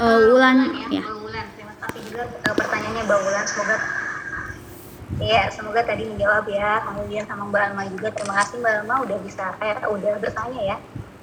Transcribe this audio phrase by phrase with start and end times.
[0.00, 0.56] uh, Wulan
[0.88, 1.04] ya.
[1.12, 3.44] Wulan, terima kasih juga uh, pertanyaannya Mbak Wulan.
[3.46, 3.76] Semoga
[5.18, 6.80] Ya, semoga tadi menjawab ya.
[6.86, 8.08] Kemudian sama Mbak Alma juga.
[8.14, 10.76] Terima kasih Mbak Alma udah bisa eh udah bertanya ya.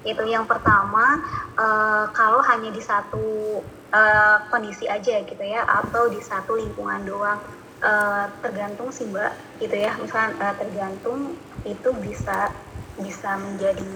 [0.06, 1.18] Itu yang pertama
[1.58, 3.58] uh, kalau hanya di satu
[3.90, 7.40] uh, kondisi aja gitu ya atau di satu lingkungan doang
[7.82, 9.96] uh, tergantung sih Mbak gitu ya.
[9.98, 11.34] Misalnya uh, tergantung
[11.66, 12.54] itu bisa
[12.98, 13.86] bisa menjadi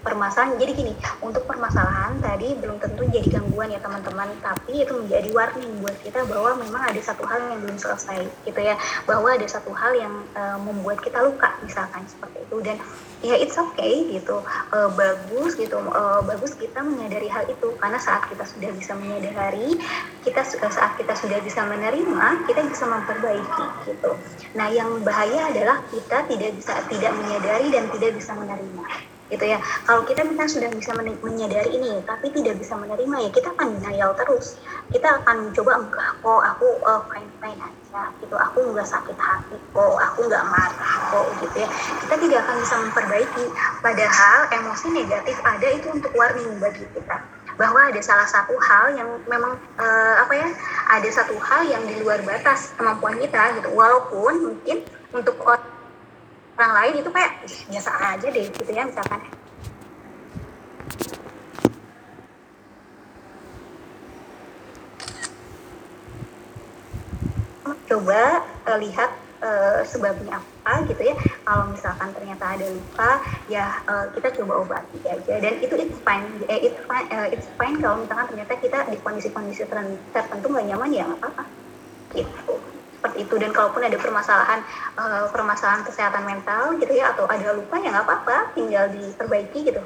[0.00, 0.54] permasalahan.
[0.56, 5.82] Jadi gini, untuk permasalahan tadi belum tentu jadi gangguan ya teman-teman, tapi itu menjadi warning
[5.82, 9.74] buat kita bahwa memang ada satu hal yang belum selesai gitu ya, bahwa ada satu
[9.74, 12.56] hal yang uh, membuat kita luka misalkan seperti itu.
[12.62, 12.78] Dan
[13.24, 14.44] ya it's okay gitu.
[14.72, 15.76] Uh, bagus gitu.
[15.76, 17.72] Uh, bagus kita menyadari hal itu.
[17.80, 19.78] Karena saat kita sudah bisa menyadari
[20.26, 24.12] kita saat kita sudah bisa menerima kita bisa memperbaiki gitu.
[24.58, 28.84] Nah yang bahaya adalah kita tidak bisa tidak menyadari dan tidak bisa menerima
[29.30, 29.58] gitu ya.
[29.86, 30.90] Kalau kita misalnya sudah bisa
[31.22, 34.58] menyadari ini tapi tidak bisa menerima ya kita akan denial terus.
[34.90, 38.36] Kita akan coba enggak kok aku uh, fine fine aja gitu.
[38.38, 41.68] Aku nggak sakit hati kok aku nggak marah kok gitu ya.
[42.06, 43.44] Kita tidak akan bisa memperbaiki.
[43.82, 47.18] Padahal emosi negatif ada itu untuk warning bagi kita
[47.56, 50.48] bahwa ada salah satu hal yang memang uh, apa ya
[50.92, 53.72] ada satu hal yang di luar batas kemampuan kita gitu.
[53.72, 54.84] Walaupun mungkin
[55.16, 55.75] untuk orang
[56.56, 57.32] lain itu kayak
[57.68, 59.20] biasa aja deh gitu ya misalkan.
[67.86, 69.10] Coba uh, lihat
[69.44, 71.14] uh, sebabnya apa gitu ya.
[71.44, 73.12] Kalau misalkan ternyata ada luka
[73.52, 75.34] ya uh, kita coba obati aja.
[75.38, 77.28] Dan itu it's fine eh, it's fine uh,
[77.60, 79.68] fine kalau misalkan ternyata kita di kondisi-kondisi
[80.10, 81.55] tertentu nggak nyaman ya nggak apa-apa
[83.26, 84.62] itu dan kalaupun ada permasalahan
[84.94, 89.82] uh, permasalahan kesehatan mental gitu ya atau ada luka ya nggak apa-apa tinggal diperbaiki gitu.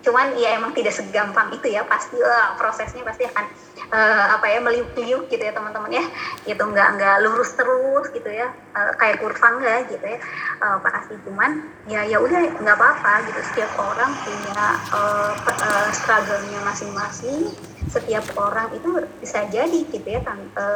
[0.00, 3.44] Cuman ya emang tidak segampang itu ya pasti uh, prosesnya pasti akan
[3.92, 6.04] uh, apa ya meliuk-liuk gitu ya teman-teman ya.
[6.48, 10.18] Gitu nggak nggak lurus terus gitu ya uh, kayak kurva enggak gitu ya.
[10.64, 11.20] Uh, pasti.
[11.20, 13.40] Cuman ya ya udah nggak apa-apa gitu.
[13.52, 14.64] Setiap orang punya
[14.96, 17.50] uh, uh, struggle-nya masing-masing
[17.90, 20.66] setiap orang itu bisa jadi gitu ya tanpa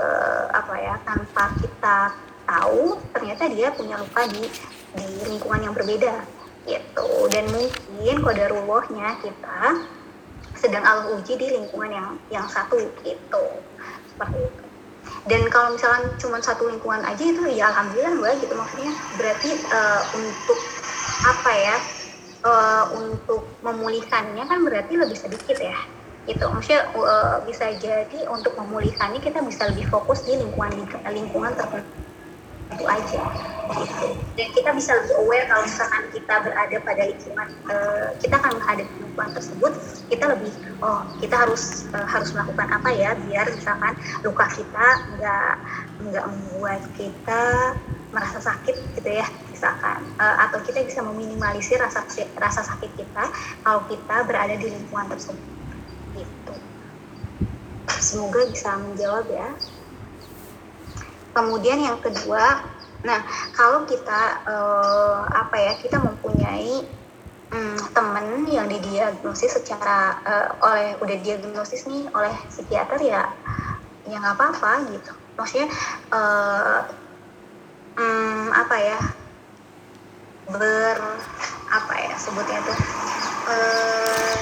[0.50, 2.10] apa ya tanpa kita
[2.44, 4.42] tahu ternyata dia punya luka di
[4.94, 6.14] di lingkungan yang berbeda
[6.64, 7.08] gitu.
[7.28, 9.60] Dan mungkin kodarullahnya kita
[10.56, 13.44] sedang Allah uji di lingkungan yang yang satu gitu.
[14.14, 14.64] Seperti itu.
[15.24, 18.54] Dan kalau misalnya cuma satu lingkungan aja itu ya alhamdulillah mbak gitu.
[18.56, 20.58] Maksudnya berarti uh, untuk
[21.24, 21.76] apa ya
[22.44, 25.76] uh, untuk memulihkannya kan berarti lebih sedikit ya.
[26.24, 30.72] Itu maksudnya uh, bisa jadi untuk memulihkannya kita bisa lebih fokus di lingkungan
[31.08, 33.22] lingkungan tertentu aja
[33.80, 34.06] gitu.
[34.36, 38.94] Dan kita bisa lebih aware kalau misalkan kita berada pada lingkungan uh, kita akan menghadapi
[39.00, 39.72] lingkungan tersebut
[40.08, 43.92] kita lebih oh kita harus uh, harus melakukan apa ya biar misalkan
[44.24, 45.54] luka kita nggak
[46.08, 47.44] nggak membuat kita
[48.14, 52.06] merasa sakit gitu ya misalkan uh, atau kita bisa meminimalisir rasa
[52.38, 53.24] rasa sakit kita
[53.66, 55.42] kalau kita berada di lingkungan tersebut.
[56.14, 56.54] Gitu.
[57.98, 59.48] Semoga bisa menjawab ya.
[61.34, 62.62] Kemudian yang kedua
[63.04, 63.20] nah
[63.52, 66.88] kalau kita uh, apa ya kita mempunyai
[67.52, 73.28] um, teman yang didiagnosis secara uh, oleh udah diagnosis nih oleh psikiater ya
[74.08, 75.12] ya nggak apa-apa gitu.
[75.36, 75.68] Maksudnya
[76.12, 77.03] uh,
[77.98, 79.00] um, apa ya?
[80.44, 80.98] Ber
[81.74, 82.78] apa ya sebutnya tuh
[83.50, 84.36] uh,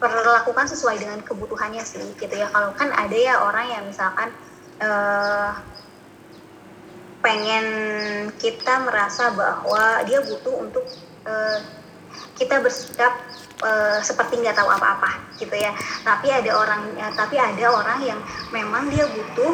[0.00, 2.48] perlakukan sesuai dengan kebutuhannya sih gitu ya.
[2.52, 4.30] Kalau kan ada ya orang yang misalkan
[4.80, 5.56] uh,
[7.24, 7.66] pengen
[8.38, 10.84] kita merasa bahwa dia butuh untuk
[11.26, 11.58] uh,
[12.36, 13.12] kita bersikap
[13.64, 15.72] uh, seperti nggak tahu apa-apa gitu ya
[16.04, 18.20] tapi ada orang ya, tapi ada orang yang
[18.52, 19.52] memang dia butuh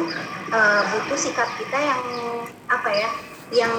[0.51, 2.01] uh, butuh sikap kita yang
[2.67, 3.09] apa ya
[3.53, 3.73] yang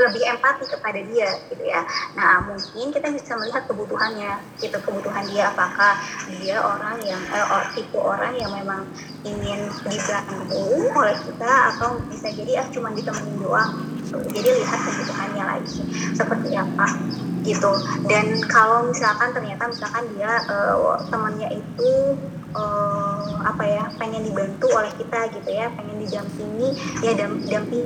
[0.00, 1.84] lebih empati kepada dia gitu ya.
[2.16, 6.00] Nah mungkin kita bisa melihat kebutuhannya, gitu kebutuhan dia apakah
[6.40, 8.88] dia orang yang eh, or, tipe orang yang memang
[9.28, 13.72] ingin dibantu oleh kita atau bisa jadi ah cuma ditemenin doang.
[14.10, 15.80] Jadi lihat kebutuhannya lagi
[16.16, 16.88] seperti apa
[17.50, 17.72] gitu.
[18.06, 21.92] Dan kalau misalkan ternyata misalkan dia uh, temannya itu
[22.54, 26.68] uh, apa ya pengen dibantu oleh kita gitu ya, pengen didampingi
[27.02, 27.82] ya dampingi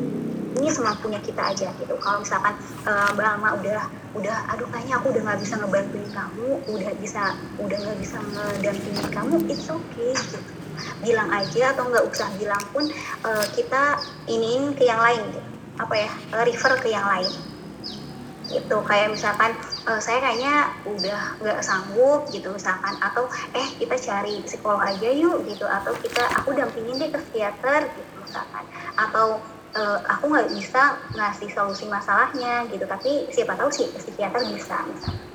[0.55, 1.95] ini semampunya kita aja gitu.
[1.99, 2.55] Kalau misalkan
[2.87, 3.83] uh, mbak Alma udah
[4.15, 7.23] udah aduh kayaknya aku udah nggak bisa ngebantuin kamu udah bisa
[7.59, 10.39] udah nggak bisa ngedampingin kamu it's okay gitu.
[11.03, 12.87] Bilang aja atau nggak usah bilang pun
[13.27, 13.99] uh, kita
[14.31, 15.51] iniin ke yang lain gitu.
[15.75, 16.11] Apa ya
[16.47, 17.54] refer ke yang lain
[18.55, 18.77] gitu.
[18.87, 19.51] Kayak misalkan
[19.91, 22.95] uh, saya kayaknya udah nggak sanggup gitu misalkan.
[23.03, 25.67] Atau eh kita cari psikolog aja yuk gitu.
[25.67, 28.65] Atau kita aku dampingin deh ke psikiater gitu misalkan.
[28.95, 29.43] Atau
[29.75, 32.87] uh, aku nggak bisa ngasih solusi masalahnya gitu.
[32.87, 35.27] Tapi siapa tahu sih psikiater bisa misalkan.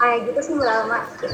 [0.00, 1.28] Kayak gitu sih lama gitu.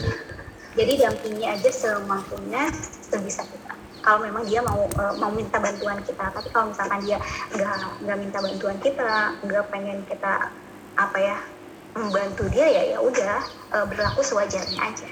[0.77, 3.75] jadi dampingi aja semampunya sebisa kita.
[3.99, 6.31] Kalau memang dia mau uh, mau minta bantuan kita.
[6.31, 7.19] Tapi kalau misalkan dia
[7.57, 7.75] nggak
[8.05, 10.53] nggak minta bantuan kita nggak pengen kita
[10.99, 11.39] apa ya
[11.95, 13.39] membantu dia ya ya udah
[13.71, 15.11] uh, berlaku sewajarnya aja.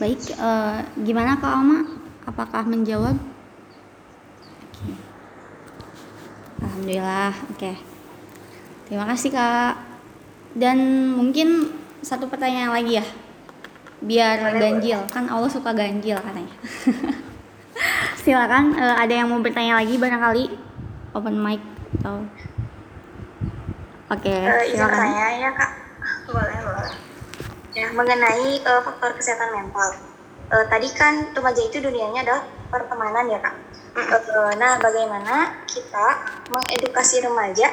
[0.00, 1.78] Baik uh, gimana kak Oma
[2.24, 3.14] apakah menjawab?
[4.72, 4.96] Okay.
[6.64, 7.60] alhamdulillah oke.
[7.60, 7.76] Okay.
[8.88, 9.76] terima kasih kak.
[10.56, 13.06] Dan mungkin satu pertanyaan lagi ya
[14.02, 15.04] biar ganjil.
[15.12, 16.56] Kan Allah suka ganjil katanya.
[18.24, 20.44] Silakan uh, ada yang mau bertanya lagi barangkali?
[21.12, 21.60] Open mic
[22.00, 22.24] atau
[24.08, 24.98] oke okay, uh, eh, silakan.
[24.98, 25.70] saya ya kak.
[26.32, 26.92] Boleh boleh.
[27.72, 29.90] Ya mengenai uh, faktor kesehatan mental.
[30.52, 33.54] Uh, tadi kan remaja itu dunianya adalah pertemanan ya kak.
[33.92, 36.06] Uh, nah bagaimana kita
[36.48, 37.68] mengedukasi remaja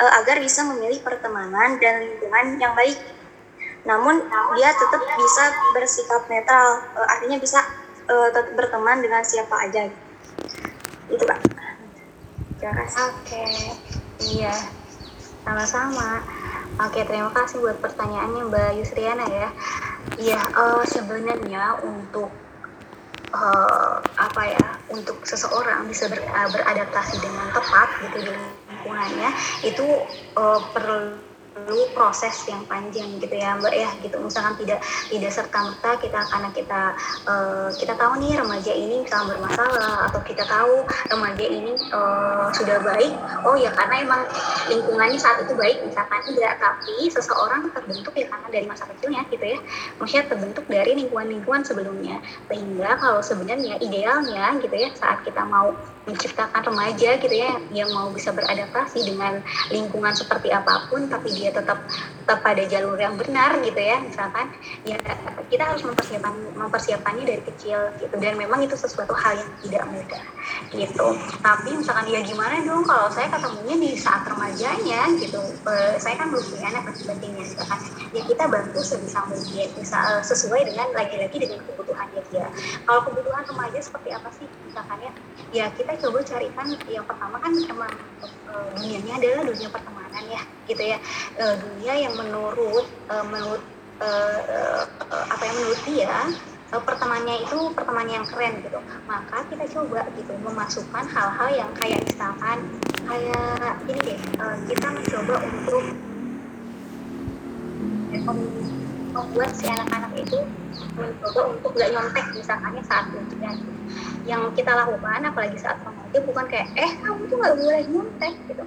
[0.00, 2.96] uh, agar bisa memilih pertemanan dan lingkungan yang baik?
[3.84, 4.26] Namun
[4.56, 5.44] dia tetap bisa
[5.76, 7.60] bersikap netral uh, artinya bisa
[8.08, 9.88] uh, tetap berteman dengan siapa aja.
[11.08, 11.67] Itu pak
[12.58, 13.22] terima oke.
[13.22, 13.54] Okay.
[14.34, 14.54] iya.
[15.46, 16.26] Sama-sama.
[16.82, 19.48] Oke terima kasih buat pertanyaannya mbak Yusriana ya.
[20.18, 22.30] Iya uh, sebenarnya untuk
[23.30, 29.30] uh, apa ya untuk seseorang bisa ber, uh, beradaptasi dengan tepat gitu di lingkungannya
[29.62, 29.86] itu
[30.34, 31.27] uh, perlu
[31.58, 33.90] perlu proses yang panjang gitu ya mbak ya.
[33.98, 34.78] Gitu misalkan tidak
[35.10, 36.82] tidak serta merta kita karena kita
[37.26, 42.78] uh, kita tahu nih remaja ini misalnya bermasalah atau kita tahu remaja ini uh, sudah
[42.86, 43.12] baik.
[43.42, 44.22] Oh ya karena emang
[44.70, 46.54] lingkungannya saat itu baik misalkan tidak.
[46.62, 49.58] Tapi seseorang terbentuk ya karena dari masa kecilnya gitu ya.
[49.98, 52.22] Maksudnya terbentuk dari lingkungan-lingkungan sebelumnya.
[52.46, 55.74] Sehingga kalau sebenarnya idealnya gitu ya saat kita mau
[56.08, 61.52] menciptakan remaja gitu ya yang mau bisa beradaptasi dengan lingkungan seperti apa pun tapi dia
[61.52, 61.84] tetap
[62.24, 64.48] tetap pada jalur yang benar gitu ya misalkan.
[64.88, 64.96] Ya
[65.52, 68.16] kita harus mempersiapkan mempersiapkannya dari kecil gitu.
[68.16, 70.24] Dan memang itu sesuatu hal yang tidak mudah
[70.72, 71.08] gitu.
[71.40, 76.28] Tapi misalkan ya gimana dong kalau saya ketemunya di saat remajanya gitu e, saya kan
[76.28, 77.80] belum punya anak sebagainya misalkan
[78.12, 82.48] ya kita bantu sebisa mungkin bisa e, sesuai dengan lagi-lagi dengan kebutuhannya dia.
[82.84, 85.12] Kalau kebutuhan remaja seperti apa sih misalkan ya?
[85.48, 87.92] Ya kita coba carikan yang pertama kan emang
[88.44, 90.98] e, dunianya adalah dunia pertemanan ya gitu ya.
[91.40, 93.62] E, dunia yang menurut e, menurut
[94.04, 94.08] e,
[95.08, 96.16] apa yang menurut dia
[96.76, 98.76] pertemanannya itu pertemanan yang keren gitu.
[99.08, 102.60] Maka kita coba gitu memasukkan hal-hal yang kayak misalkan
[103.08, 105.84] kayak ini deh e, kita mencoba untuk
[109.08, 110.38] membuat si anak-anak itu
[110.92, 113.56] mencoba untuk gak nyontek misalkannya saat ujian.
[114.28, 118.64] Yang kita lakukan apalagi saat remaja bukan kayak eh kamu tuh nggak boleh nyontek gitu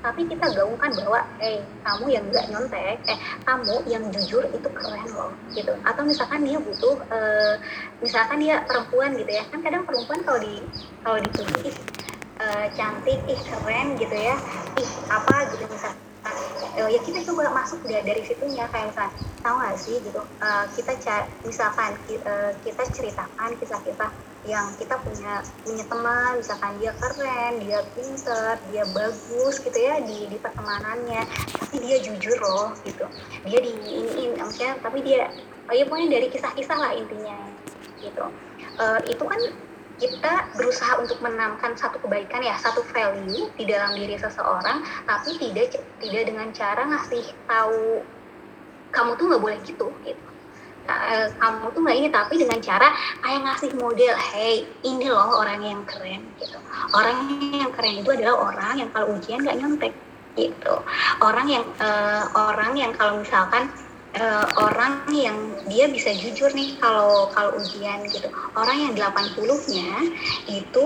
[0.00, 5.08] tapi kita gaungkan bahwa eh kamu yang nggak nyontek eh kamu yang jujur itu keren
[5.12, 5.72] loh gitu.
[5.84, 7.54] Atau misalkan dia butuh uh,
[8.00, 9.44] misalkan dia perempuan gitu ya.
[9.52, 10.64] Kan kadang perempuan kalau di
[11.04, 11.70] kalau dipuji
[12.40, 14.36] uh, cantik ih keren gitu ya.
[14.80, 16.00] Ih apa gitu misalkan.
[16.80, 18.64] Uh, ya kita coba masuk dari, dari situnya.
[18.72, 20.92] Kayak misalnya tahu gak sih gitu uh, kita
[21.48, 21.96] misalkan
[22.28, 24.12] uh, kita ceritakan kisah-kisah
[24.48, 30.28] yang kita punya punya teman misalkan dia keren dia pinter dia bagus gitu ya di
[30.32, 31.22] di pertemanannya.
[31.60, 33.04] Tapi dia jujur loh gitu.
[33.44, 35.28] Dia di ini maksudnya tapi dia
[35.68, 37.36] oh ya pokoknya dari kisah-kisah lah intinya
[38.00, 38.24] gitu.
[38.80, 39.40] Uh, itu kan
[40.00, 45.76] kita berusaha untuk menanamkan satu kebaikan ya satu value di dalam diri seseorang tapi tidak
[46.00, 48.00] tidak dengan cara ngasih tahu
[48.96, 50.29] kamu tuh nggak boleh gitu gitu
[51.38, 52.88] kamu tuh nggak ini tapi dengan cara
[53.22, 56.58] kayak ngasih model hey ini loh orang yang keren gitu
[56.94, 57.16] orang
[57.54, 59.92] yang keren itu adalah orang yang kalau ujian nggak nyontek
[60.38, 60.74] gitu
[61.20, 63.66] orang yang uh, orang yang kalau misalkan
[64.18, 65.36] uh, orang yang
[65.70, 68.26] dia bisa jujur nih kalau kalau ujian gitu.
[68.58, 69.90] Orang yang 80-nya
[70.50, 70.84] itu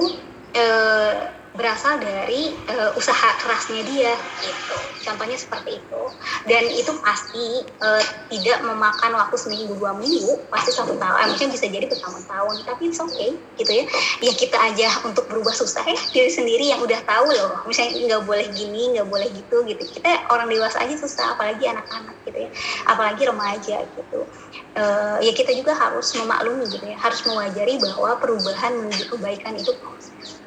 [0.58, 1.14] uh,
[1.54, 4.10] berasal dari uh, usaha kerasnya dia
[4.42, 4.74] gitu.
[5.06, 6.02] Contohnya seperti itu.
[6.50, 11.54] Dan itu pasti uh, tidak memakan waktu seminggu dua minggu pasti satu tahun eh, mungkin
[11.54, 13.84] bisa jadi bertahun-tahun tapi it's okay gitu ya.
[14.18, 17.62] Ya kita aja untuk berubah susah ya diri sendiri yang udah tahu loh.
[17.70, 19.82] Misalnya nggak boleh gini nggak boleh gitu gitu.
[19.94, 22.50] Kita orang dewasa aja susah apalagi anak-anak gitu ya.
[22.90, 24.26] Apalagi remaja gitu.
[24.74, 26.98] Uh, ya kita juga harus memaklumi gitu ya.
[26.98, 30.42] Harus mewajari bahwa perubahan menuju kebaikan itu proses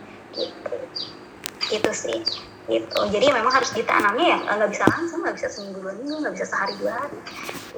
[1.67, 2.19] gitu sih.
[2.67, 2.99] Gitu.
[2.99, 6.45] Jadi memang harus ditanamnya ya nggak bisa langsung nggak bisa seminggu dua minggu nggak bisa
[6.51, 7.19] sehari dua hari.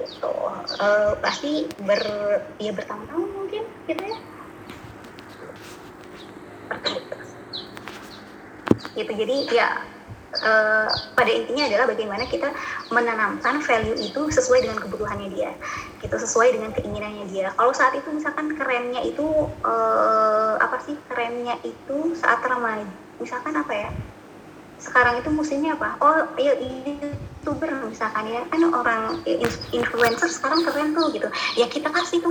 [0.01, 0.33] Gitu.
[0.81, 2.01] Uh, pasti ber
[2.57, 4.17] ya bertahun-tahun mungkin gitu ya.
[8.97, 9.11] Gitu.
[9.13, 9.85] Jadi ya
[10.37, 12.53] uh, pada intinya adalah bagaimana kita
[12.93, 15.51] menanamkan value itu sesuai dengan kebutuhannya dia
[15.99, 17.51] gitu sesuai dengan keinginannya dia.
[17.53, 19.25] Kalau saat itu misalkan kerennya itu
[19.65, 22.87] uh, apa sih kerennya itu saat remaja
[23.19, 23.89] misalkan apa ya?
[24.79, 25.99] Sekarang itu musimnya apa?
[25.99, 26.55] Oh, iya
[27.49, 29.17] youtuber misalkan ya kan orang
[29.73, 31.25] influencer sekarang keren tuh gitu.
[31.57, 32.29] Ya kita kasih tuh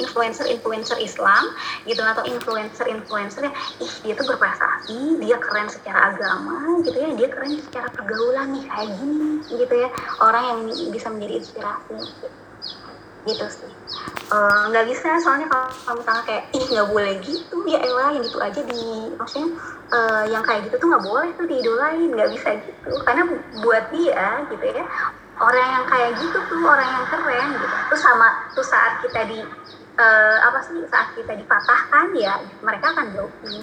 [0.00, 1.52] influencer influencer Islam
[1.84, 3.52] gitu atau influencer influencer ya,
[3.84, 8.64] ih dia tuh berprestasi, dia keren secara agama gitu ya, dia keren secara pergaulan nih
[8.64, 9.88] kayak gini gitu ya.
[10.24, 11.92] Orang yang bisa menjadi inspirasi.
[12.00, 12.43] Gitu
[13.24, 13.72] gitu sih.
[14.32, 17.56] Eh, nggak uh, bisa soalnya kalau, misalnya kayak ih nggak boleh gitu.
[17.68, 18.82] Ya elah yang gitu aja di
[19.16, 19.48] maksudnya
[19.92, 22.92] uh, yang kayak gitu tuh nggak boleh tuh diidolain nggak bisa gitu.
[23.04, 23.22] Karena
[23.60, 24.84] buat dia gitu ya
[25.34, 27.66] orang yang kayak gitu tuh orang yang keren gitu.
[27.90, 29.38] Terus sama tuh saat kita di
[29.98, 33.62] uh, apa sih saat kita dipatahkan ya mereka akan joking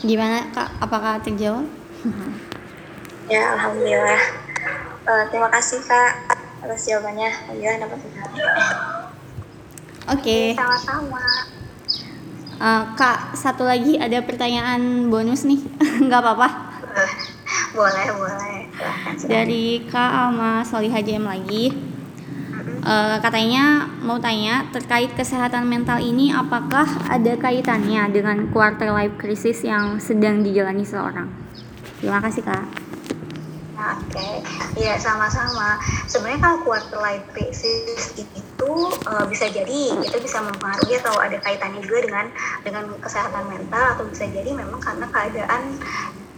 [0.00, 0.68] gimana kak?
[0.80, 1.68] Apakah terjawab
[3.30, 4.22] Ya, alhamdulillah.
[5.06, 6.34] Uh, terima kasih Kak
[6.66, 7.30] atas jawabannya.
[7.30, 8.18] Alhamdulillah dapat Oke.
[10.18, 10.46] Okay.
[10.58, 11.22] Sama-sama.
[12.58, 15.62] Uh, Kak, satu lagi ada pertanyaan bonus nih.
[16.10, 16.48] Nggak apa-apa?
[17.78, 18.58] boleh, boleh.
[19.22, 21.70] Dari Kak Alma Solihah JM lagi.
[22.82, 29.62] Uh, katanya mau tanya terkait kesehatan mental ini apakah ada kaitannya dengan quarter life crisis
[29.62, 31.30] yang sedang dijalani seorang?
[32.02, 32.89] Terima kasih Kak.
[33.80, 34.34] Oke, okay.
[34.76, 35.80] ya sama-sama.
[36.04, 38.72] Sebenarnya kalau quarter life crisis itu
[39.08, 42.26] uh, bisa jadi itu bisa mempengaruhi atau ada kaitannya juga dengan
[42.60, 45.80] dengan kesehatan mental atau bisa jadi memang karena keadaan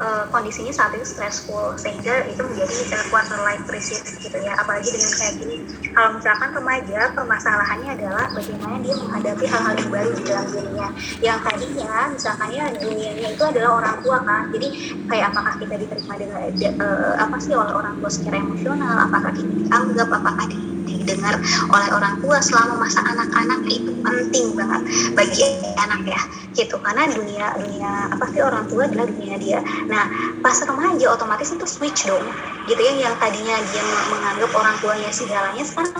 [0.00, 4.56] uh, kondisinya saat itu stressful sehingga itu menjadi quarter life crisis gitu ya.
[4.56, 5.56] Apalagi dengan kayak gini.
[5.92, 10.88] Kalau misalkan remaja permasalahannya adalah bagaimana dia menghadapi hal-hal yang baru di dalam dunia
[11.20, 14.68] yang tadinya misalkan ya dunianya itu adalah orang tua kan jadi
[15.08, 16.40] kayak apakah kita diterima dengan
[16.80, 18.96] uh, apa sih oleh orang tua secara emosional?
[19.10, 20.08] Apakah kita dianggap?
[20.08, 20.71] Apakah di
[21.02, 21.34] didengar
[21.68, 24.82] oleh orang tua selama masa anak-anak itu penting banget
[25.18, 25.42] bagi
[25.76, 26.22] anak ya
[26.54, 26.78] gitu.
[26.78, 29.60] Karena dunia dunia apa sih orang tua adalah dunia dia.
[29.90, 30.06] Nah
[30.40, 32.24] pas remaja otomatis itu switch dong
[32.70, 33.82] gitu ya yang tadinya dia
[34.14, 35.92] menganggap orang tuanya segalanya sekarang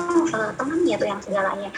[0.54, 1.70] temannya tuh yang segalanya.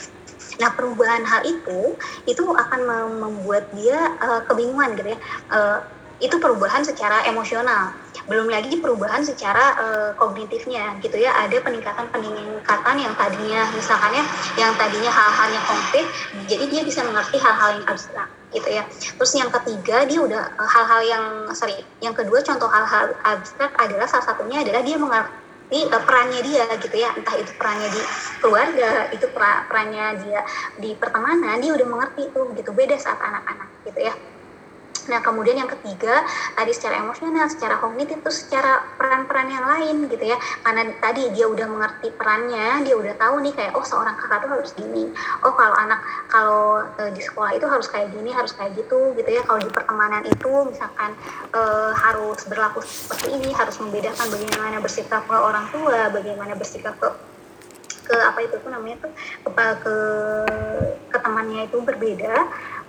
[0.60, 1.96] Nah perubahan hal itu
[2.28, 2.80] itu akan
[3.18, 5.18] membuat dia uh, kebingungan gitu ya.
[5.48, 5.78] Uh,
[6.22, 7.90] itu perubahan secara emosional
[8.24, 11.32] belum lagi perubahan secara uh, kognitifnya gitu ya.
[11.44, 14.24] Ada peningkatan peningkatan yang tadinya misalkan ya
[14.56, 16.06] yang tadinya hal-halnya konkret
[16.48, 18.82] jadi dia bisa mengerti hal-hal yang abstrak gitu ya.
[18.88, 24.08] Terus yang ketiga dia udah eh, hal-hal yang sorry yang kedua contoh hal-hal abstrak adalah
[24.08, 27.12] salah satunya adalah dia mengerti uh, perannya dia gitu ya.
[27.12, 28.00] Entah itu perannya di
[28.40, 30.40] keluarga itu perannya dia
[30.80, 32.72] di pertemanan dia udah mengerti tuh gitu.
[32.72, 34.14] Beda saat anak-anak gitu ya
[35.08, 36.24] Nah, kemudian yang ketiga,
[36.56, 40.38] tadi secara emosional, secara kognitif, itu secara peran-peran yang lain gitu ya.
[40.64, 44.50] Karena tadi dia udah mengerti perannya, dia udah tahu nih kayak, oh seorang kakak tuh
[44.56, 45.12] harus gini.
[45.44, 46.00] Oh kalau anak,
[46.32, 46.64] kalau
[46.96, 49.42] e, di sekolah itu harus kayak gini, harus kayak gitu gitu ya.
[49.44, 51.12] Kalau di pertemanan itu misalkan
[51.52, 51.60] e,
[51.92, 57.08] harus berlaku seperti ini, harus membedakan bagaimana bersikap ke orang tua, bagaimana bersikap ke
[58.04, 59.12] ke apa itu tuh namanya tuh
[59.48, 59.96] ke ke,
[61.08, 62.36] ke temannya itu berbeda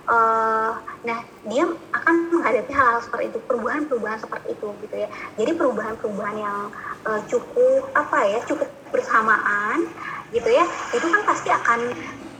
[0.08, 0.72] uh,
[1.06, 5.08] nah dia akan menghadapi hal-hal seperti itu perubahan-perubahan seperti itu gitu ya.
[5.38, 6.58] Jadi perubahan-perubahan yang
[7.06, 9.86] uh, cukup apa ya cukup bersamaan
[10.30, 11.80] gitu ya itu kan pasti akan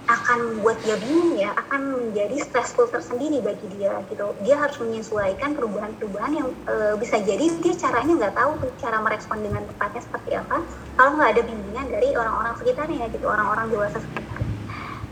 [0.06, 4.38] akan membuat dia bingung ya akan menjadi stressful tersendiri bagi dia gitu.
[4.46, 9.66] Dia harus menyesuaikan perubahan-perubahan yang e, bisa jadi dia caranya nggak tahu cara merespon dengan
[9.66, 10.62] tepatnya seperti apa
[10.94, 14.25] kalau nggak ada bimbingan dari orang-orang sekitarnya gitu orang-orang dewasa sekitar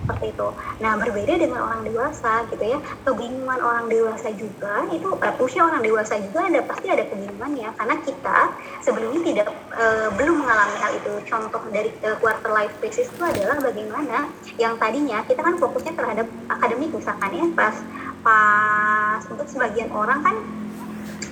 [0.05, 0.49] seperti itu.
[0.85, 5.81] Nah berbeda dengan orang dewasa gitu ya, kebingungan orang dewasa juga itu uh, usia orang
[5.81, 8.39] dewasa juga ada pasti ada kebingungan ya karena kita
[8.85, 11.13] sebelumnya tidak uh, belum mengalami hal itu.
[11.25, 14.29] Contoh dari uh, quarter life crisis itu adalah bagaimana
[14.61, 17.77] yang tadinya kita kan fokusnya terhadap akademik misalkan ya pas
[18.21, 20.37] pas untuk sebagian orang kan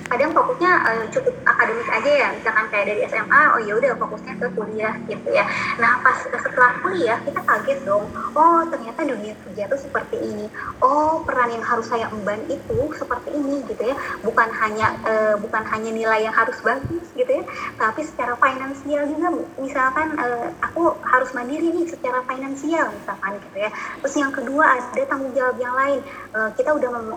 [0.07, 4.33] kadang fokusnya uh, cukup akademik aja ya misalkan kayak dari SMA oh ya udah fokusnya
[4.39, 5.45] ke kuliah gitu ya.
[5.79, 8.05] Nah pas setelah kuliah kita kaget dong
[8.35, 10.45] oh ternyata dunia kerja tuh seperti ini.
[10.83, 13.95] Oh peran yang harus saya emban itu seperti ini gitu ya.
[14.21, 17.43] Bukan hanya uh, bukan hanya nilai yang harus bagus gitu ya
[17.77, 19.27] tapi secara finansial juga.
[19.59, 23.69] Misalkan uh, aku harus mandiri nih secara finansial misalkan gitu ya.
[24.03, 25.99] Terus yang kedua ada tanggung jawab yang lain.
[26.33, 27.11] Uh, kita udah mem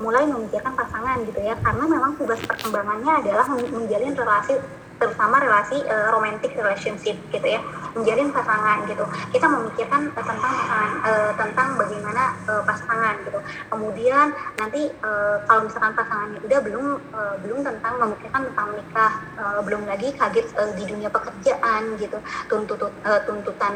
[0.00, 1.54] mulai memikirkan pasangan gitu ya.
[1.60, 4.58] Karena memang tugas perkembangannya adalah menjalin relasi
[4.98, 7.62] terutama relasi uh, romantic relationship gitu ya.
[7.94, 9.06] Menjalin pasangan gitu.
[9.30, 13.38] Kita memikirkan uh, tentang pasangan uh, tentang bagaimana uh, pasangan gitu.
[13.70, 19.60] Kemudian nanti uh, kalau misalkan pasangannya udah belum uh, belum tentang memikirkan tentang menikah uh,
[19.62, 22.18] belum lagi kaget uh, di dunia pekerjaan gitu.
[22.50, 23.74] Tuntut uh, tuntutan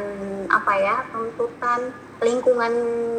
[0.51, 2.73] apa ya tuntutan lingkungan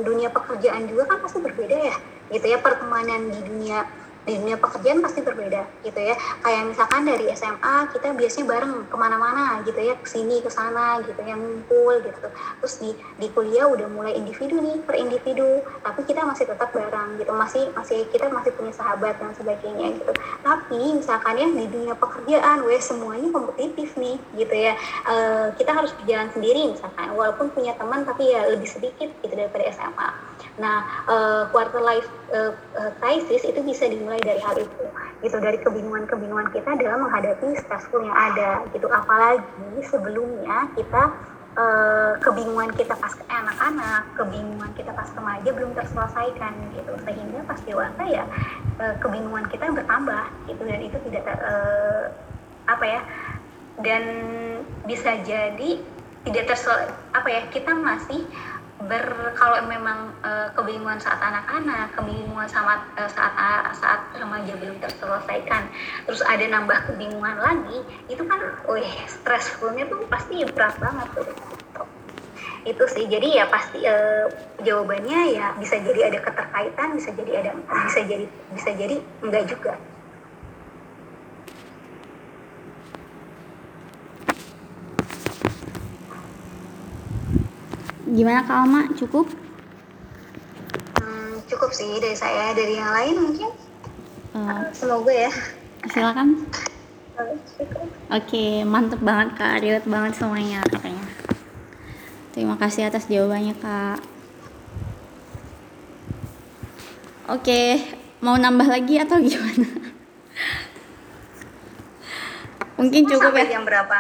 [0.03, 1.95] dunia pekerjaan juga kan pasti berbeda ya
[2.27, 3.87] gitu ya pertemanan di dunia
[4.27, 6.15] di dunia pekerjaan pasti berbeda gitu ya.
[6.43, 10.99] Kayak misalkan dari SMA kita biasanya bareng ke mana-mana gitu ya ke sini ke sana
[11.07, 12.27] gitu yang ngumpul gitu.
[12.59, 12.91] Terus di
[13.23, 17.31] di kuliah udah mulai individu nih per individu tapi kita masih tetap bareng gitu.
[17.31, 20.11] Masih masih kita masih punya sahabat dan sebagainya gitu.
[20.43, 24.75] Tapi misalkan ya di dunia pekerjaan weh semuanya kompetitif nih gitu ya.
[25.07, 25.15] E,
[25.55, 27.15] kita harus berjalan sendiri misalkan.
[27.15, 30.09] Walaupun punya teman tapi ya lebih sedikit gitu daripada SMA
[30.57, 31.15] nah e,
[31.53, 32.57] quarter life e,
[32.97, 34.83] crisis itu bisa dimulai mulai dari hal itu
[35.25, 38.85] gitu dari kebingungan-kebingungan kita dalam menghadapi stressful yang ada gitu.
[38.85, 41.09] Apalagi sebelumnya kita
[41.57, 46.93] uh, kebingungan kita pas ke anak-anak kebingungan kita pas remaja belum terselesaikan gitu.
[47.01, 48.23] Sehingga pas dewasa ya
[48.77, 52.13] uh, kebingungan kita bertambah gitu dan itu tidak uh,
[52.69, 53.01] apa ya
[53.81, 54.03] dan
[54.85, 55.81] bisa jadi
[56.29, 56.75] tidak tersel
[57.15, 58.25] apa ya kita masih
[58.85, 63.33] ber kalau memang uh, kebingungan saat anak-anak, kebingungan sama uh, saat
[63.73, 65.65] saat remaja belum terselesaikan,
[66.05, 68.37] terus ada nambah kebingungan lagi, itu kan,
[68.69, 71.25] wih stressfulnya tuh pasti berat banget tuh.
[72.69, 74.29] Itu sih, jadi ya pasti uh,
[74.61, 77.51] jawabannya ya bisa jadi ada keterkaitan, bisa jadi ada,
[77.89, 79.73] bisa jadi bisa jadi enggak juga.
[88.07, 88.87] Gimana Kak Alma?
[88.95, 89.27] Cukup?
[90.95, 92.55] Hmm, cukup sih dari saya.
[92.55, 93.51] Dari yang lain mungkin?
[94.31, 95.31] Uh, Semoga ya.
[95.91, 96.47] Silakan.
[97.17, 97.43] Oke,
[98.07, 99.59] okay, mantep banget Kak.
[99.59, 101.03] Relate banget semuanya katanya.
[102.31, 103.99] Terima kasih atas jawabannya Kak.
[107.27, 107.67] Oke, okay,
[108.23, 109.67] mau nambah lagi atau gimana?
[112.79, 113.57] Mungkin cukup Sampai ya.
[113.57, 113.97] jam berapa?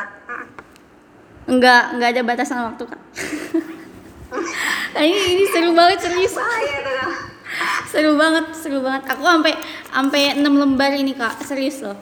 [1.49, 3.01] Enggak, enggak ada batasan waktu kak.
[5.03, 6.33] Ini ini seru banget serius.
[7.89, 9.03] Seru banget seru banget.
[9.09, 9.53] Aku sampai
[9.89, 11.41] sampai enam lembar ini kak.
[11.45, 11.97] Serius loh.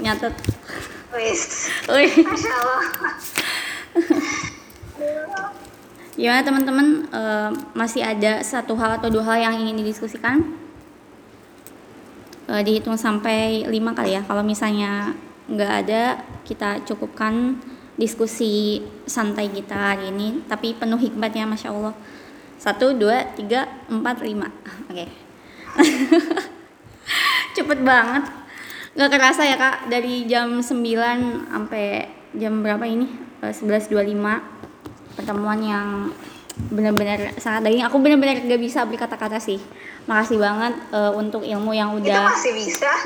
[0.00, 0.34] Nyatet.
[1.16, 1.68] Wis.
[1.88, 2.84] Masya allah.
[6.18, 6.86] Gimana teman-teman?
[7.14, 10.42] Uh, masih ada satu hal atau dua hal yang ingin didiskusikan?
[12.50, 14.22] Uh, dihitung sampai lima kali ya.
[14.26, 15.14] Kalau misalnya
[15.48, 17.56] nggak ada kita cukupkan
[17.98, 21.96] diskusi santai kita hari ini tapi penuh hikmatnya masya allah
[22.58, 24.50] satu dua tiga empat lima.
[24.90, 25.06] Oke.
[25.06, 25.08] Okay.
[27.58, 28.24] cepet banget.
[28.98, 30.66] Nggak kerasa ya kak dari jam 9
[31.50, 33.06] sampai jam berapa ini?
[33.38, 34.40] 11.25 eh,
[35.14, 36.10] pertemuan yang
[36.74, 39.62] benar-benar sangat daging aku benar-benar gak bisa beri kata-kata sih.
[40.10, 42.90] Makasih banget uh, untuk ilmu yang udah itu masih bisa.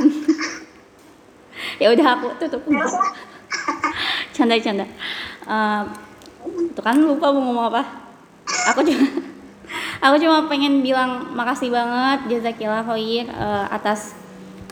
[1.79, 2.63] Ya udah aku tutup.
[4.33, 4.89] Canda-canda
[5.53, 5.83] uh,
[6.73, 7.83] tuh kan lupa mau ngomong apa.
[8.73, 9.32] Aku cuma
[10.03, 14.19] aku cuma pengen bilang makasih banget jazakillah khair uh, atas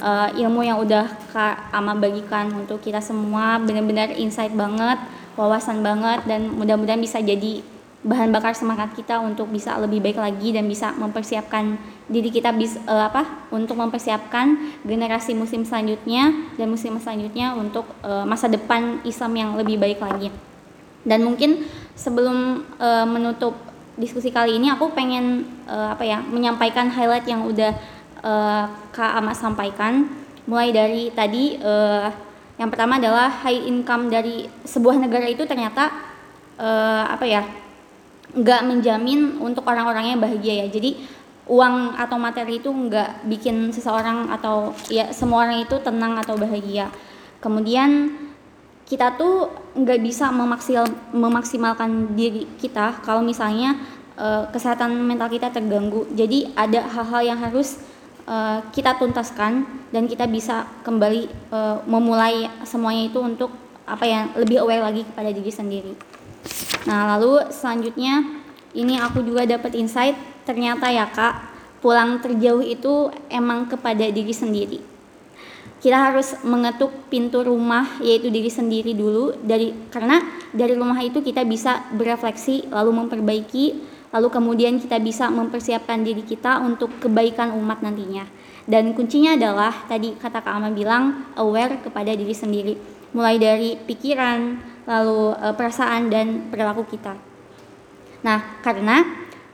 [0.02, 4.98] uh, ilmu yang udah Kak Ama bagikan untuk kita semua benar-benar insight banget
[5.38, 7.62] wawasan banget dan mudah-mudahan bisa jadi
[8.00, 11.76] bahan bakar semangat kita untuk bisa lebih baik lagi dan bisa mempersiapkan
[12.08, 18.24] diri kita bis uh, apa untuk mempersiapkan generasi muslim selanjutnya dan muslim selanjutnya untuk uh,
[18.24, 20.32] masa depan Islam yang lebih baik lagi.
[21.04, 23.69] Dan mungkin sebelum uh, menutup
[24.00, 27.76] diskusi kali ini aku pengen uh, apa ya menyampaikan highlight yang udah
[28.24, 30.08] uh, Kak Ahmad sampaikan.
[30.48, 32.08] Mulai dari tadi uh,
[32.56, 35.92] yang pertama adalah high income dari sebuah negara itu ternyata
[36.56, 37.44] uh, apa ya
[38.32, 40.66] nggak menjamin untuk orang-orangnya bahagia ya.
[40.72, 40.96] Jadi
[41.50, 46.88] uang atau materi itu nggak bikin seseorang atau ya semua orang itu tenang atau bahagia.
[47.38, 48.16] Kemudian
[48.88, 50.83] kita tuh nggak bisa memaksil,
[51.14, 53.78] memaksimalkan diri kita kalau misalnya
[54.18, 57.78] uh, kesehatan mental kita terganggu jadi ada hal-hal yang harus
[58.26, 63.50] uh, kita tuntaskan dan kita bisa kembali uh, memulai semuanya itu untuk
[63.87, 65.92] apa ya lebih aware lagi kepada diri sendiri.
[66.87, 68.22] Nah lalu selanjutnya
[68.70, 70.14] ini aku juga dapat insight
[70.46, 71.50] ternyata ya kak
[71.83, 74.89] pulang terjauh itu emang kepada diri sendiri.
[75.80, 80.20] Kita harus mengetuk pintu rumah yaitu diri sendiri dulu dari karena
[80.52, 83.64] dari rumah itu kita bisa berefleksi lalu memperbaiki
[84.10, 88.26] lalu kemudian kita bisa mempersiapkan diri kita untuk kebaikan umat nantinya.
[88.66, 92.74] Dan kuncinya adalah tadi kata Kak Ama bilang aware kepada diri sendiri
[93.10, 97.18] mulai dari pikiran, lalu e, perasaan dan perilaku kita.
[98.22, 99.02] Nah, karena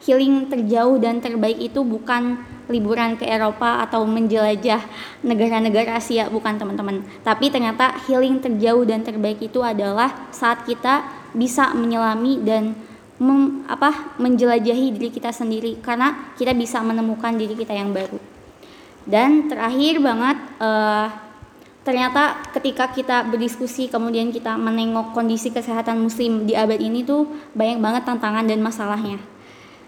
[0.04, 2.36] healing terjauh dan terbaik itu bukan
[2.66, 4.82] liburan ke Eropa atau menjelajah
[5.22, 7.06] negara-negara Asia, bukan teman-teman.
[7.22, 12.74] Tapi ternyata healing terjauh dan terbaik itu adalah saat kita bisa menyelami dan
[13.22, 18.18] mem, apa menjelajahi diri kita sendiri karena kita bisa menemukan diri kita yang baru.
[19.06, 21.06] Dan terakhir banget uh,
[21.86, 27.78] ternyata ketika kita berdiskusi kemudian kita menengok kondisi kesehatan muslim di abad ini tuh banyak
[27.78, 29.35] banget tantangan dan masalahnya.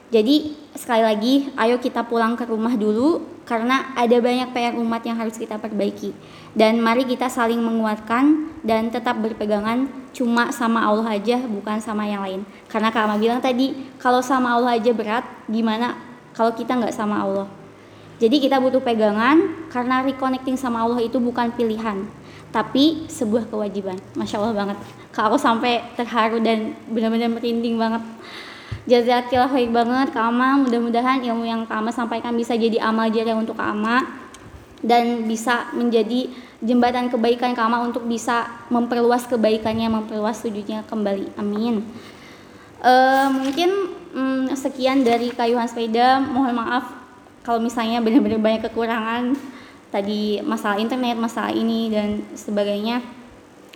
[0.08, 5.20] Jadi sekali lagi ayo kita pulang ke rumah dulu karena ada banyak PR umat yang
[5.20, 6.16] harus kita perbaiki.
[6.56, 9.84] Dan mari kita saling menguatkan dan tetap berpegangan
[10.16, 12.40] cuma sama Allah aja bukan sama yang lain.
[12.72, 16.00] Karena Kak Ama bilang tadi kalau sama Allah aja berat gimana
[16.32, 17.48] kalau kita nggak sama Allah.
[18.18, 22.02] Jadi kita butuh pegangan karena reconnecting sama Allah itu bukan pilihan,
[22.50, 23.94] tapi sebuah kewajiban.
[24.18, 24.78] Masya Allah banget.
[25.14, 28.02] Kalau sampai terharu dan benar-benar merinding banget.
[28.88, 30.64] Jazakillah baik banget Kak Ama.
[30.64, 34.00] Mudah-mudahan ilmu yang Kak Ama sampaikan bisa jadi amal jariah untuk Kak Ama
[34.80, 36.32] dan bisa menjadi
[36.64, 41.36] jembatan kebaikan Kak Ama untuk bisa memperluas kebaikannya, memperluas sujudnya kembali.
[41.36, 41.84] Amin.
[42.80, 46.24] Uh, mungkin um, sekian dari Kayuhan Sepeda.
[46.24, 46.88] Mohon maaf
[47.44, 49.36] kalau misalnya benar-benar banyak kekurangan
[49.92, 53.04] tadi masalah internet, masalah ini dan sebagainya,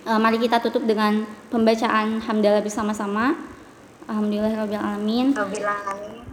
[0.09, 1.21] uh, mari kita tutup dengan
[1.53, 3.52] pembacaan hamdalah bersama-sama.
[4.07, 5.31] Alhamdulillahirobbilalamin.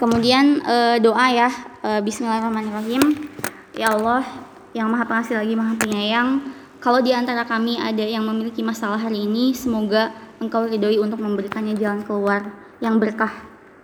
[0.00, 1.50] Kemudian uh, doa ya,
[1.86, 3.30] uh, Bismillahirrahmanirrahim.
[3.76, 4.26] Ya Allah,
[4.74, 6.42] yang Maha Pengasih lagi Maha Penyayang.
[6.80, 11.76] Kalau di antara kami ada yang memiliki masalah hari ini, semoga Engkau ridhoi untuk memberikannya
[11.76, 12.48] jalan keluar
[12.80, 13.30] yang berkah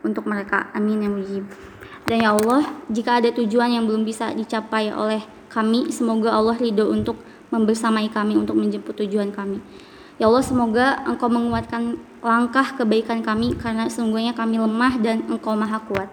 [0.00, 0.72] untuk mereka.
[0.72, 1.44] Amin ya mujib.
[2.08, 5.20] Dan ya Allah, jika ada tujuan yang belum bisa dicapai oleh
[5.52, 7.20] kami, semoga Allah ridho untuk
[7.52, 9.60] membersamai kami untuk menjemput tujuan kami.
[10.16, 15.76] Ya Allah, semoga Engkau menguatkan langkah kebaikan kami karena sesungguhnya kami lemah dan Engkau maha
[15.84, 16.08] kuat.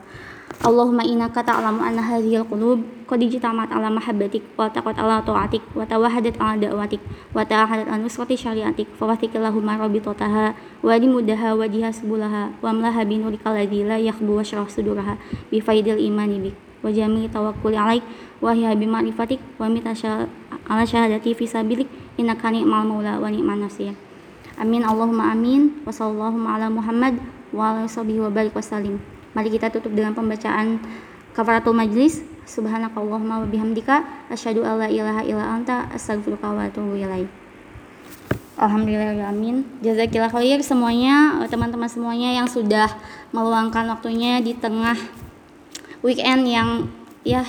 [0.63, 5.83] Allahumma innaka ta'lamu anna hadhil qulub qad ijtamat ala mahabbatik wa taqat ala ta'atik wa
[5.83, 7.03] tawahadat ala da'watik
[7.35, 13.01] wa ta'ahadat an nusrati syariatik fa wathik lahumma rabitataha wa limudaha wa jihasbulaha wa amlaha
[13.03, 15.19] bi nurika alladhi la yakhbu wa syrah suduraha
[15.51, 18.03] bi faidil imani bik wa jami tawakkuli alaik
[18.39, 19.91] wa hiya bi ma'rifatik wa mita
[20.69, 21.87] ala syahadati fi sabilik
[22.19, 23.97] innaka ni'mal maula wa ni'man nasir
[24.59, 27.17] amin Allahumma amin wa sallallahu ala Muhammad
[27.53, 29.01] wa ala sahbihi wa barik wa salim
[29.33, 30.77] Mari kita tutup dengan pembacaan
[31.33, 32.21] kafaratul majlis.
[32.45, 37.25] Subhanakallahumma wa bihamdika asyhadu alla ilaha illa anta astaghfiruka wa atubu ilaik.
[38.61, 39.65] Alhamdulillahirrahmanirrahim.
[39.81, 42.93] Jazakillah khair semuanya, eh, teman-teman semuanya yang sudah
[43.33, 44.93] meluangkan waktunya di tengah
[46.05, 46.69] weekend yang
[47.25, 47.41] ya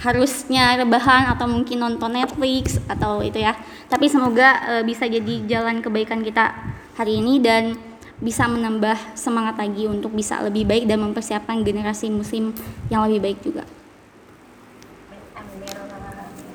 [0.00, 3.52] harusnya rebahan atau mungkin nonton Netflix atau itu ya.
[3.92, 6.56] Tapi semoga e, bisa jadi jalan kebaikan kita
[6.96, 7.76] hari ini dan
[8.24, 12.56] bisa menambah semangat lagi untuk bisa lebih baik dan mempersiapkan generasi muslim
[12.88, 13.68] yang lebih baik juga.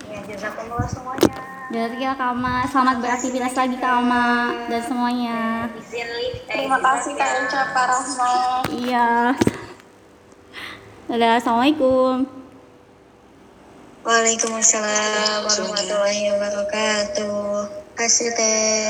[0.10, 1.38] Ya, jazakumullah semuanya.
[1.68, 5.40] Jadi ya Kama, selamat beraktivitas lagi Kama dan semuanya.
[6.50, 8.34] Terima kasih Kak Eca Pak Rahma.
[8.74, 9.10] Iya.
[11.06, 12.47] Dadah, Assalamualaikum.
[14.08, 17.68] Waalaikumsalam warahmatullahi wabarakatuh.
[18.00, 18.86] Kasih teh.